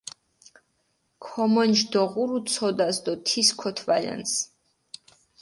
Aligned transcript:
ქომონჯი 1.25 1.85
დოღურუ 1.93 2.37
ცოდას 2.51 2.97
დო 3.05 3.13
თის 3.27 3.49
ქოთვალჷნს. 3.59 4.33